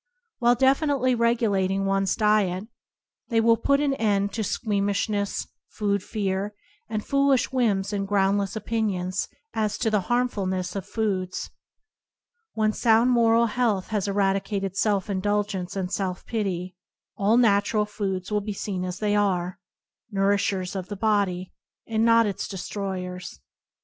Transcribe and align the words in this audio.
While 0.39 0.55
definitely 0.55 1.13
regulating 1.13 1.85
one's 1.85 2.15
diet, 2.15 2.67
they 3.29 3.39
will 3.39 3.55
put 3.55 3.79
an 3.79 3.93
end 3.93 4.33
to 4.33 4.41
squeam 4.41 4.89
ishness, 4.89 5.45
food 5.67 6.01
fear, 6.01 6.55
and 6.89 7.05
foolish 7.05 7.51
whims 7.51 7.93
and 7.93 8.07
groundless 8.07 8.55
opinions 8.55 9.27
as 9.53 9.77
to 9.77 9.91
the 9.91 10.01
harmfulness 10.09 10.75
of 10.75 10.87
foods. 10.87 11.51
When 12.53 12.73
sound 12.73 13.11
moral 13.11 13.45
health 13.45 13.89
has 13.89 14.07
eradicated 14.07 14.75
self 14.75 15.07
indulgence 15.07 15.75
and 15.75 15.91
self 15.93 16.25
pity, 16.25 16.75
all 17.15 17.37
natural 17.37 17.85
foods 17.85 18.31
will 18.31 18.41
be 18.41 18.53
seen 18.53 18.83
as 18.83 18.97
they 18.97 19.15
are— 19.15 19.59
nourishers 20.11 20.75
of 20.75 20.87
the 20.87 20.97
body, 20.97 21.53
and 21.85 22.03
not 22.03 22.25
its 22.25 22.47
de 22.47 22.57
stroyers. 22.57 23.37